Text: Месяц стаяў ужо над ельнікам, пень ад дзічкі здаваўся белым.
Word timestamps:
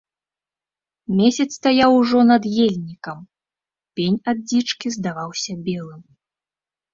Месяц 1.17 1.45
стаяў 1.59 1.91
ужо 2.01 2.19
над 2.31 2.43
ельнікам, 2.63 3.19
пень 4.01 4.17
ад 4.35 4.43
дзічкі 4.53 4.87
здаваўся 4.97 5.53
белым. 5.69 6.01